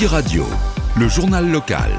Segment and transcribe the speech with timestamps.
[0.00, 0.46] Happy Radio,
[0.96, 1.90] le journal local.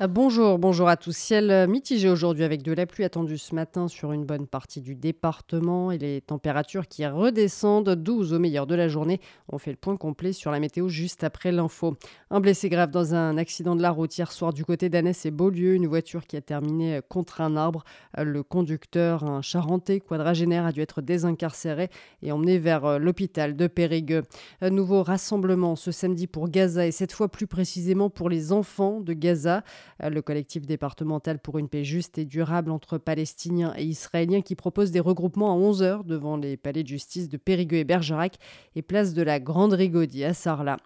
[0.00, 1.14] Euh, bonjour, bonjour à tous.
[1.14, 4.94] Ciel mitigé aujourd'hui avec de la pluie attendue ce matin sur une bonne partie du
[4.94, 9.20] département et les températures qui redescendent 12 au meilleur de la journée.
[9.48, 11.96] On fait le point complet sur la météo juste après l'info.
[12.30, 15.30] Un blessé grave dans un accident de la route hier soir du côté d'Annès et
[15.30, 15.74] Beaulieu.
[15.74, 17.84] Une voiture qui a terminé contre un arbre.
[18.16, 21.90] Le conducteur, un charentais quadragénaire, a dû être désincarcéré
[22.22, 24.22] et emmené vers l'hôpital de Périgueux.
[24.62, 29.00] Un nouveau rassemblement ce samedi pour Gaza et cette fois plus précisément pour les enfants
[29.00, 29.62] de Gaza.
[30.00, 34.90] Le collectif départemental pour une paix juste et durable entre Palestiniens et Israéliens qui propose
[34.90, 38.38] des regroupements à 11h devant les palais de justice de Périgueux et Bergerac
[38.74, 40.76] et place de la Grande Rigaudie à Sarlat.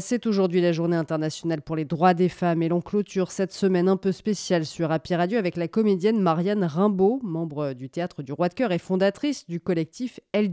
[0.00, 3.88] C'est aujourd'hui la journée internationale pour les droits des femmes et l'on clôture cette semaine
[3.88, 8.32] un peu spéciale sur Happy Radio avec la comédienne Marianne Rimbaud, membre du théâtre du
[8.32, 10.50] Roi de Cœur et fondatrice du collectif Elle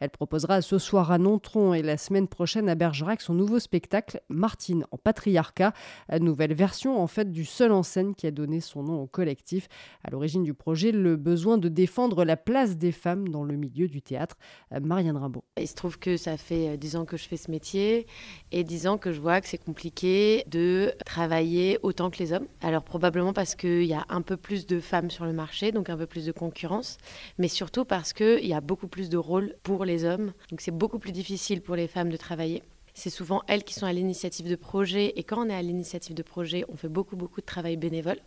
[0.00, 4.20] Elle proposera ce soir à Nontron et la semaine prochaine à Bergerac son nouveau spectacle
[4.28, 5.72] Martine en patriarcat,
[6.20, 9.68] nouvelle version en fait du seul en scène qui a donné son nom au collectif.
[10.02, 13.88] À l'origine du projet, le besoin de défendre la place des femmes dans le milieu
[13.88, 14.36] du théâtre.
[14.82, 15.44] Marianne Rimbaud.
[15.58, 18.06] Il se trouve que ça fait 10 ans que je fais ce métier
[18.50, 22.46] et 10 ans que je vois que c'est compliqué de travailler autant que les hommes.
[22.60, 25.88] Alors probablement parce qu'il y a un peu plus de femmes sur le marché, donc
[25.88, 26.98] un peu plus de concurrence,
[27.38, 30.32] mais surtout parce qu'il y a beaucoup plus de rôles pour les hommes.
[30.50, 32.62] Donc c'est beaucoup plus difficile pour les femmes de travailler.
[32.94, 35.12] C'est souvent elles qui sont à l'initiative de projets.
[35.16, 38.18] Et quand on est à l'initiative de projets, on fait beaucoup, beaucoup de travail bénévole.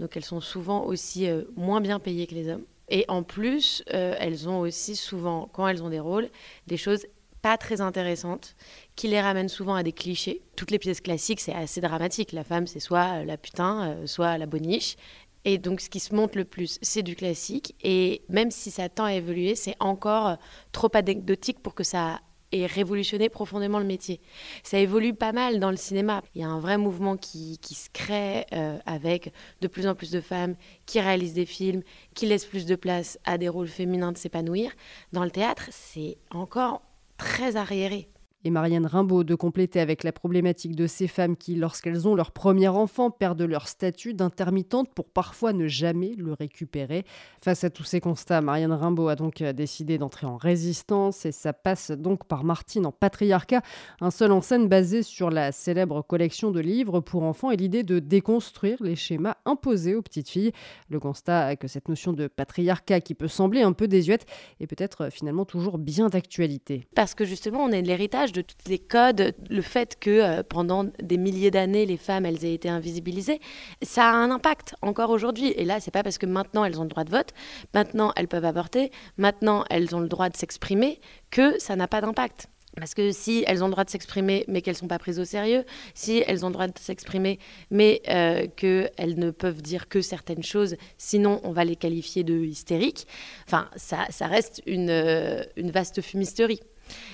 [0.00, 2.64] Donc elles sont souvent aussi euh, moins bien payées que les hommes.
[2.88, 6.28] Et en plus, euh, elles ont aussi souvent, quand elles ont des rôles,
[6.66, 7.06] des choses
[7.42, 8.56] pas très intéressantes
[8.94, 10.42] qui les ramènent souvent à des clichés.
[10.56, 12.32] Toutes les pièces classiques, c'est assez dramatique.
[12.32, 14.96] La femme, c'est soit la putain, euh, soit la boniche.
[15.44, 17.74] Et donc, ce qui se monte le plus, c'est du classique.
[17.82, 20.38] Et même si ça tend à évoluer, c'est encore
[20.72, 22.20] trop anecdotique pour que ça
[22.52, 24.20] et révolutionner profondément le métier.
[24.62, 26.22] Ça évolue pas mal dans le cinéma.
[26.34, 29.94] Il y a un vrai mouvement qui, qui se crée euh, avec de plus en
[29.94, 30.56] plus de femmes
[30.86, 31.82] qui réalisent des films,
[32.14, 34.72] qui laissent plus de place à des rôles féminins de s'épanouir.
[35.12, 36.82] Dans le théâtre, c'est encore
[37.16, 38.08] très arriéré
[38.46, 42.30] et Marianne Rimbaud de compléter avec la problématique de ces femmes qui, lorsqu'elles ont leur
[42.30, 47.04] premier enfant, perdent leur statut d'intermittente pour parfois ne jamais le récupérer.
[47.40, 51.32] Face à tous ces constats, Marianne Rimbaud a donc euh, décidé d'entrer en résistance et
[51.32, 53.62] ça passe donc par Martine en patriarcat,
[54.00, 57.82] un seul en scène basé sur la célèbre collection de livres pour enfants et l'idée
[57.82, 60.52] de déconstruire les schémas imposés aux petites filles.
[60.88, 64.24] Le constat que cette notion de patriarcat qui peut sembler un peu désuète
[64.60, 66.86] est peut-être finalement toujours bien d'actualité.
[66.94, 70.42] Parce que justement, on est de l'héritage de tous les codes, le fait que euh,
[70.42, 73.40] pendant des milliers d'années, les femmes, elles aient été invisibilisées,
[73.82, 75.48] ça a un impact encore aujourd'hui.
[75.56, 77.32] Et là, c'est pas parce que maintenant elles ont le droit de vote,
[77.74, 82.00] maintenant elles peuvent avorter, maintenant elles ont le droit de s'exprimer, que ça n'a pas
[82.00, 82.48] d'impact.
[82.76, 85.18] Parce que si elles ont le droit de s'exprimer, mais qu'elles ne sont pas prises
[85.18, 85.64] au sérieux,
[85.94, 87.38] si elles ont le droit de s'exprimer,
[87.70, 92.38] mais euh, qu'elles ne peuvent dire que certaines choses, sinon on va les qualifier de
[92.38, 93.06] hystériques,
[93.46, 96.60] enfin, ça, reste une, euh, une vaste fumisterie.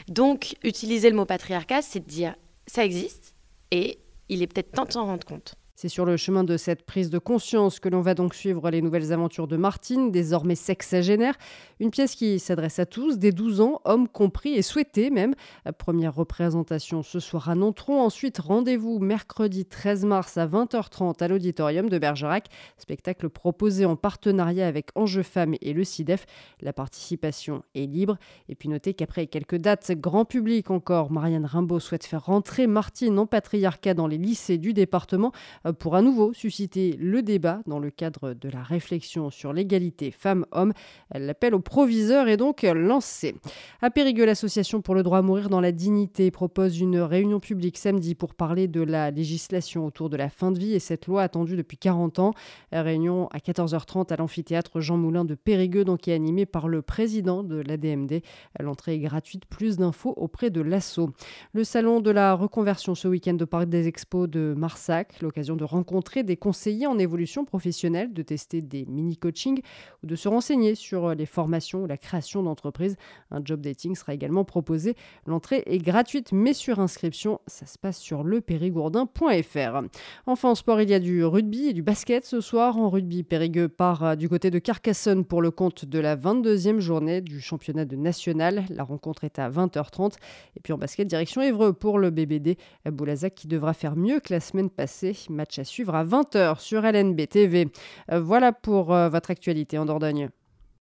[0.09, 2.35] Donc, utiliser le mot patriarcat, c'est de dire
[2.67, 3.35] ça existe
[3.71, 5.55] et il est peut-être temps de s'en rendre compte.
[5.75, 8.83] C'est sur le chemin de cette prise de conscience que l'on va donc suivre les
[8.83, 11.35] nouvelles aventures de Martine, désormais sexagénaire.
[11.81, 15.35] Une pièce qui s'adresse à tous, dès 12 ans, hommes compris et souhaités même.
[15.79, 18.03] Première représentation ce soir à Nontron.
[18.03, 22.49] Ensuite, rendez-vous mercredi 13 mars à 20h30 à l'auditorium de Bergerac.
[22.77, 26.27] Spectacle proposé en partenariat avec Enjeux Femmes et le CIDEF.
[26.61, 28.19] La participation est libre.
[28.51, 33.19] Et puis notez qu'après quelques dates grand public encore, Marianne Rimbaud souhaite faire rentrer Martine
[33.19, 35.33] en patriarcat dans les lycées du département
[35.79, 40.73] pour à nouveau susciter le débat dans le cadre de la réflexion sur l'égalité femmes-hommes.
[41.15, 43.35] L'appel au proviseur est donc lancé.
[43.81, 47.79] À Périgueux, l'association pour le droit à mourir dans la dignité propose une réunion publique
[47.79, 51.23] samedi pour parler de la législation autour de la fin de vie et cette loi
[51.23, 52.35] attendue depuis 40 ans.
[52.73, 56.83] Réunion à 14h30 à l'amphithéâtre Jean Moulin de Périgueux, donc qui est animée par le
[56.83, 58.23] président de l'ADMD.
[58.61, 59.47] L'entrée est gratuite.
[59.47, 61.11] Plus d'infos auprès de l'ASSO.
[61.53, 65.65] Le salon de la reconversion ce week-end au Parc des Expos de Marsac, l'occasion de
[65.65, 69.63] rencontrer des conseillers en évolution professionnelle, de tester des mini-coachings
[70.03, 72.97] ou de se renseigner sur les formations ou la création d'entreprises.
[73.31, 74.95] Un job dating sera également proposé.
[75.27, 77.41] L'entrée est gratuite mais sur inscription.
[77.47, 79.83] Ça se passe sur lepérigourdin.fr.
[80.27, 82.77] Enfin, en sport, il y a du rugby et du basket ce soir.
[82.79, 86.79] En rugby, Périgueux part euh, du côté de Carcassonne pour le compte de la 22e
[86.79, 88.65] journée du championnat de national.
[88.71, 90.15] La rencontre est à 20h30.
[90.57, 92.57] Et puis en basket, direction Évreux pour le BBD.
[92.87, 95.17] Boulazac qui devra faire mieux que la semaine passée.
[95.43, 97.67] Match à suivre à 20h sur LNB TV.
[98.13, 100.29] Euh, voilà pour euh, votre actualité en Dordogne.